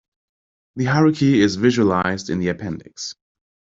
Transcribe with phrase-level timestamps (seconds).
[0.77, 3.13] The hierarchy is visualized in the appendix.